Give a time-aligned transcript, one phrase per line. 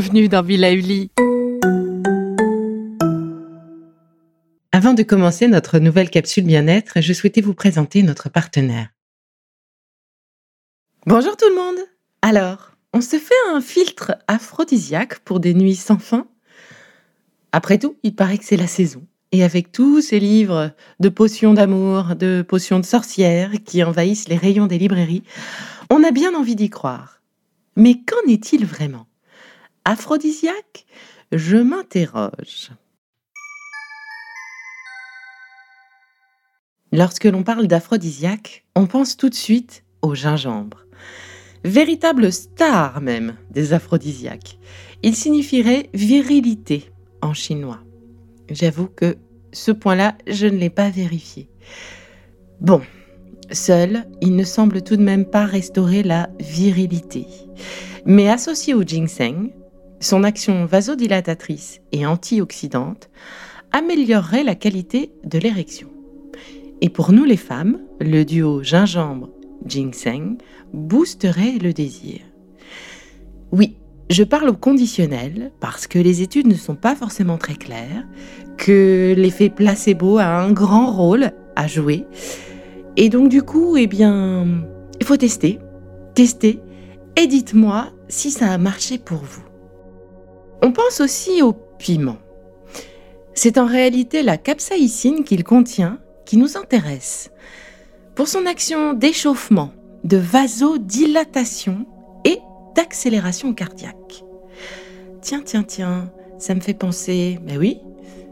[0.00, 1.10] bienvenue dans Villa Uli.
[4.70, 8.90] Avant de commencer notre nouvelle capsule bien-être, je souhaitais vous présenter notre partenaire.
[11.04, 11.84] Bonjour tout le monde
[12.22, 16.28] Alors, on se fait un filtre aphrodisiaque pour des nuits sans fin
[17.50, 19.04] Après tout, il paraît que c'est la saison.
[19.32, 20.70] Et avec tous ces livres
[21.00, 25.24] de potions d'amour, de potions de sorcières qui envahissent les rayons des librairies,
[25.90, 27.20] on a bien envie d'y croire.
[27.74, 29.07] Mais qu'en est-il vraiment?
[29.90, 30.84] Aphrodisiaque
[31.32, 32.72] Je m'interroge.
[36.92, 40.84] Lorsque l'on parle d'aphrodisiaque, on pense tout de suite au gingembre.
[41.64, 44.58] Véritable star même des aphrodisiaques.
[45.02, 47.80] Il signifierait virilité en chinois.
[48.50, 49.16] J'avoue que
[49.52, 51.48] ce point-là, je ne l'ai pas vérifié.
[52.60, 52.82] Bon,
[53.50, 57.26] seul, il ne semble tout de même pas restaurer la virilité.
[58.04, 59.50] Mais associé au ginseng,
[60.00, 63.10] son action vasodilatatrice et antioxydante
[63.72, 65.88] améliorerait la qualité de l'érection.
[66.80, 70.36] Et pour nous les femmes, le duo gingembre-ginseng
[70.72, 72.20] boosterait le désir.
[73.50, 73.76] Oui,
[74.10, 78.06] je parle au conditionnel parce que les études ne sont pas forcément très claires,
[78.56, 82.04] que l'effet placebo a un grand rôle à jouer.
[82.96, 84.46] Et donc du coup, eh bien,
[85.00, 85.58] il faut tester,
[86.14, 86.60] tester,
[87.16, 89.47] et dites-moi si ça a marché pour vous.
[90.62, 92.18] On pense aussi au piment.
[93.34, 97.30] C'est en réalité la capsaïcine qu'il contient qui nous intéresse.
[98.16, 99.70] Pour son action d'échauffement,
[100.04, 101.86] de vasodilatation
[102.24, 102.38] et
[102.74, 104.24] d'accélération cardiaque.
[105.20, 107.80] Tiens, tiens, tiens, ça me fait penser, mais oui,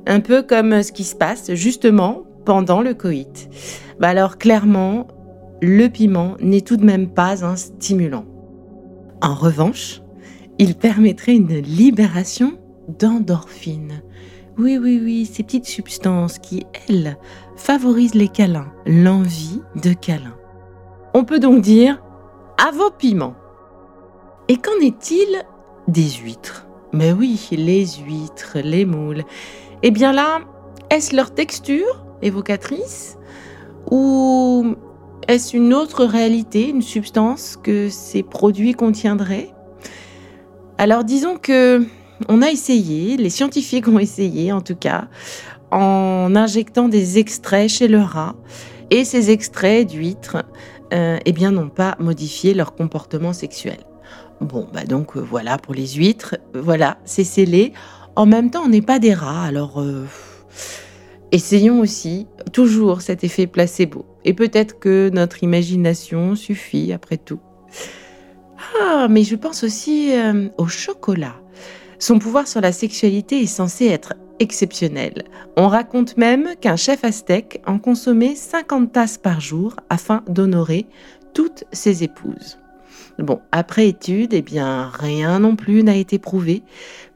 [0.07, 3.49] un peu comme ce qui se passe justement pendant le coït.
[4.01, 5.07] Bah alors clairement,
[5.63, 8.25] le piment n'est tout de même pas un stimulant.
[9.23, 10.03] En revanche,
[10.59, 12.59] il permettrait une libération
[12.99, 14.03] d'endorphines,
[14.59, 17.19] oui, oui, oui, ces petites substances qui, elles,
[17.56, 20.34] favorisent les câlins, l'envie de câlin.
[21.12, 22.03] On peut donc dire
[22.56, 23.34] à vos piments.
[24.49, 25.44] Et qu'en est-il
[25.89, 26.67] des huîtres?
[26.94, 29.25] Mais oui, les huîtres, les moules.
[29.83, 30.41] Eh bien là,
[30.88, 33.19] est-ce leur texture évocatrice
[33.91, 34.75] ou
[35.28, 39.53] est-ce une autre réalité, une substance que ces produits contiendraient?
[40.78, 41.87] Alors disons que
[42.28, 45.09] on a essayé, les scientifiques ont essayé en tout cas,
[45.70, 48.34] en injectant des extraits chez le rat.
[48.91, 50.44] Et ces extraits d'huîtres,
[50.92, 53.78] euh, eh bien, n'ont pas modifié leur comportement sexuel.
[54.41, 57.72] Bon, bah donc euh, voilà pour les huîtres, voilà, c'est scellé.
[58.14, 60.06] En même temps, on n'est pas des rats, alors euh,
[61.32, 64.04] essayons aussi toujours cet effet placebo.
[64.25, 67.41] Et peut-être que notre imagination suffit après tout.
[68.81, 70.12] Ah, mais je pense aussi
[70.59, 71.37] au chocolat.
[71.98, 75.25] Son pouvoir sur la sexualité est censé être exceptionnel.
[75.56, 80.87] On raconte même qu'un chef aztèque en consommait 50 tasses par jour afin d'honorer
[81.32, 82.59] toutes ses épouses.
[83.19, 86.62] Bon, après étude, eh bien, rien non plus n'a été prouvé.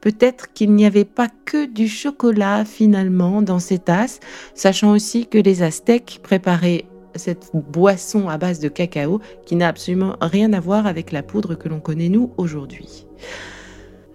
[0.01, 4.19] Peut-être qu'il n'y avait pas que du chocolat finalement dans ces tasses,
[4.55, 6.85] sachant aussi que les Aztèques préparaient
[7.15, 11.55] cette boisson à base de cacao qui n'a absolument rien à voir avec la poudre
[11.55, 13.05] que l'on connaît nous aujourd'hui.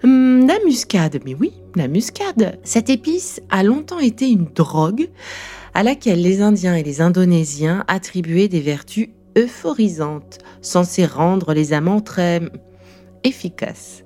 [0.04, 2.58] Hum, la muscade, mais oui, la muscade.
[2.62, 5.08] Cette épice a longtemps été une drogue
[5.74, 12.00] à laquelle les Indiens et les Indonésiens attribuaient des vertus euphorisantes, censées rendre les amants
[12.00, 12.40] très
[13.24, 14.04] efficaces.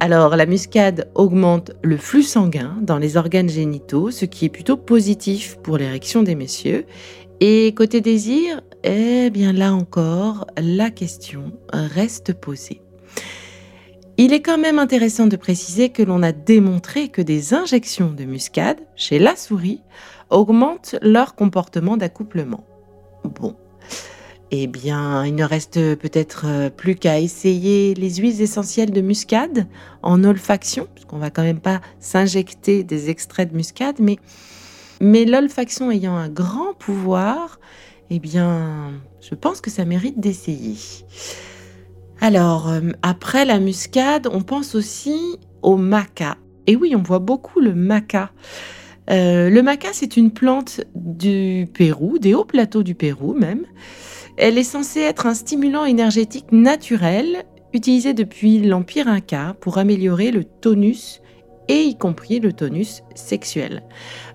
[0.00, 4.76] Alors, la muscade augmente le flux sanguin dans les organes génitaux, ce qui est plutôt
[4.76, 6.86] positif pour l'érection des messieurs.
[7.44, 12.82] Et côté désir, eh bien là encore, la question reste posée.
[14.16, 18.22] Il est quand même intéressant de préciser que l'on a démontré que des injections de
[18.22, 19.80] muscade chez la souris
[20.30, 22.64] augmentent leur comportement d'accouplement.
[23.24, 23.56] Bon.
[24.52, 29.66] Eh bien, il ne reste peut-être euh, plus qu'à essayer les huiles essentielles de muscade
[30.02, 34.18] en olfaction, puisqu'on va quand même pas s'injecter des extraits de muscade, mais,
[35.02, 37.58] mais l'olfaction ayant un grand pouvoir,
[38.08, 40.76] eh bien, je pense que ça mérite d'essayer.
[42.20, 46.36] Alors, euh, après la muscade, on pense aussi au maca.
[46.68, 48.30] Et oui, on voit beaucoup le maca.
[49.10, 53.66] Euh, le maca, c'est une plante du Pérou, des hauts plateaux du Pérou même.
[54.36, 60.44] Elle est censée être un stimulant énergétique naturel utilisé depuis l'Empire Inca pour améliorer le
[60.44, 61.21] tonus
[61.68, 63.82] et y compris le tonus sexuel.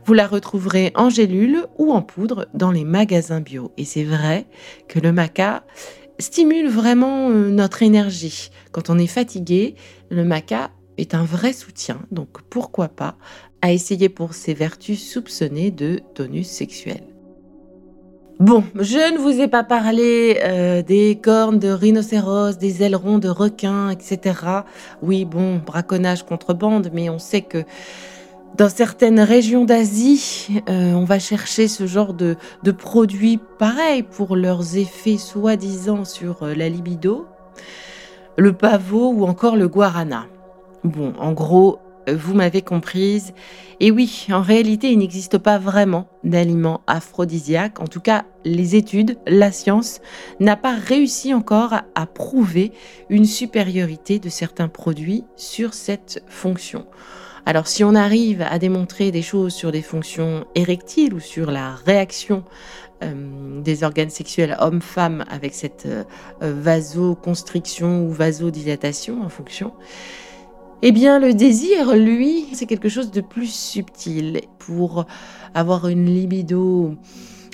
[0.05, 3.71] Vous la retrouverez en gélule ou en poudre dans les magasins bio.
[3.77, 4.45] Et c'est vrai
[4.87, 5.63] que le maca
[6.19, 8.49] stimule vraiment euh, notre énergie.
[8.71, 9.75] Quand on est fatigué,
[10.09, 13.17] le maca est un vrai soutien, donc pourquoi pas
[13.61, 17.16] à essayer pour ses vertus soupçonnées de tonus sexuel.
[18.39, 23.29] Bon, je ne vous ai pas parlé euh, des cornes de rhinocéros, des ailerons de
[23.29, 24.35] requin, etc.
[25.01, 27.63] Oui, bon, braconnage contrebande, mais on sait que
[28.55, 34.35] dans certaines régions d'Asie, euh, on va chercher ce genre de, de produits pareils pour
[34.35, 37.25] leurs effets soi-disant sur euh, la libido,
[38.37, 40.27] le pavot ou encore le guarana.
[40.83, 43.33] Bon, en gros, vous m'avez comprise.
[43.79, 47.79] Et oui, en réalité, il n'existe pas vraiment d'aliments aphrodisiaques.
[47.79, 50.01] En tout cas, les études, la science
[50.39, 52.71] n'a pas réussi encore à prouver
[53.09, 56.85] une supériorité de certains produits sur cette fonction.
[57.47, 61.75] Alors si on arrive à démontrer des choses sur des fonctions érectiles ou sur la
[61.75, 62.43] réaction
[63.03, 66.03] euh, des organes sexuels hommes-femmes avec cette euh,
[66.41, 69.71] vasoconstriction ou vasodilatation en fonction,
[70.83, 74.41] eh bien, le désir, lui, c'est quelque chose de plus subtil.
[74.59, 75.05] Pour
[75.55, 76.93] avoir une libido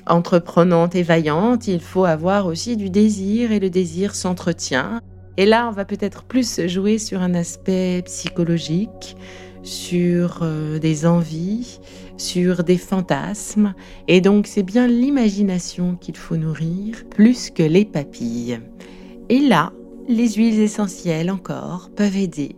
[0.08, 5.00] entreprenante et vaillante, il faut avoir aussi du désir et le désir s'entretient.
[5.38, 9.16] Et là, on va peut-être plus jouer sur un aspect psychologique,
[9.64, 11.80] sur euh, des envies,
[12.18, 13.74] sur des fantasmes.
[14.10, 18.60] Et donc, c'est bien l'imagination qu'il faut nourrir plus que les papilles.
[19.30, 19.72] Et là,
[20.10, 22.58] les huiles essentielles encore peuvent aider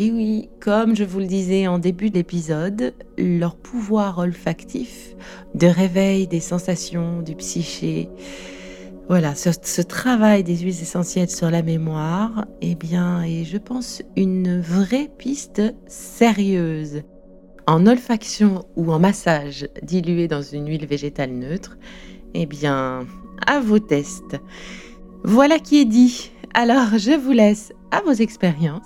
[0.00, 5.14] et oui, comme je vous le disais en début d'épisode, leur pouvoir olfactif
[5.54, 8.08] de réveil des sensations du psyché,
[9.08, 14.58] voilà, ce, travail des huiles essentielles sur la mémoire, eh bien, est, je pense, une
[14.62, 17.02] vraie piste sérieuse.
[17.66, 21.76] En olfaction ou en massage dilué dans une huile végétale neutre,
[22.32, 23.00] eh bien,
[23.46, 24.40] à vos tests.
[25.24, 26.30] Voilà qui est dit.
[26.54, 28.80] Alors, je vous laisse à vos expériences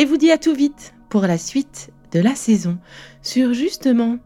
[0.00, 2.78] et vous dis à tout vite pour la suite de la saison
[3.20, 4.18] sur justement,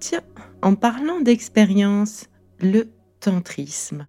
[0.00, 0.24] tiens,
[0.62, 2.26] en parlant d'expérience,
[2.58, 2.90] le
[3.20, 4.08] tantrisme.